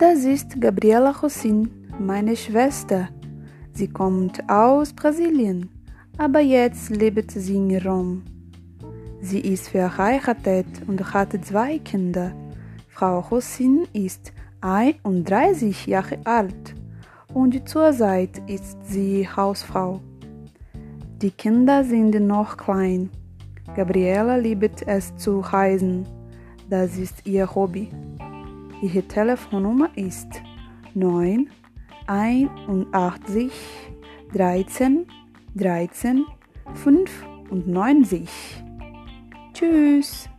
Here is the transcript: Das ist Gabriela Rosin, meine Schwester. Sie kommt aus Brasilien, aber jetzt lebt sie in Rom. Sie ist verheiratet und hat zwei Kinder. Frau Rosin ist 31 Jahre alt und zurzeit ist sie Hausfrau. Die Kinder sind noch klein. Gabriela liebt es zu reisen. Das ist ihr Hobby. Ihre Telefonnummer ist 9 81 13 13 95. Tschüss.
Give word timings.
Das 0.00 0.24
ist 0.24 0.58
Gabriela 0.58 1.10
Rosin, 1.10 1.68
meine 1.98 2.34
Schwester. 2.34 3.10
Sie 3.74 3.86
kommt 3.86 4.40
aus 4.48 4.94
Brasilien, 4.94 5.68
aber 6.16 6.40
jetzt 6.40 6.88
lebt 6.88 7.30
sie 7.32 7.56
in 7.56 7.76
Rom. 7.86 8.22
Sie 9.20 9.40
ist 9.40 9.68
verheiratet 9.68 10.64
und 10.86 11.12
hat 11.12 11.32
zwei 11.44 11.78
Kinder. 11.80 12.32
Frau 12.88 13.20
Rosin 13.20 13.86
ist 13.92 14.32
31 14.62 15.86
Jahre 15.86 16.18
alt 16.24 16.74
und 17.34 17.68
zurzeit 17.68 18.40
ist 18.48 18.78
sie 18.82 19.28
Hausfrau. 19.28 20.00
Die 21.20 21.30
Kinder 21.30 21.84
sind 21.84 22.14
noch 22.26 22.56
klein. 22.56 23.10
Gabriela 23.76 24.36
liebt 24.36 24.80
es 24.86 25.14
zu 25.16 25.40
reisen. 25.40 26.06
Das 26.70 26.96
ist 26.96 27.26
ihr 27.26 27.54
Hobby. 27.54 27.90
Ihre 28.82 29.02
Telefonnummer 29.02 29.90
ist 29.94 30.42
9 30.94 31.50
81 32.06 33.52
13 34.32 35.06
13 35.54 36.24
95. 36.74 38.28
Tschüss. 39.52 40.30